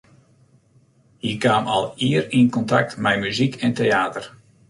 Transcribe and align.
Hy 1.23 1.31
kaam 1.43 1.65
al 1.75 1.85
ier 2.07 2.25
yn 2.39 2.47
kontakt 2.55 2.91
mei 3.03 3.17
muzyk 3.23 3.53
en 3.65 3.73
teäter. 3.77 4.25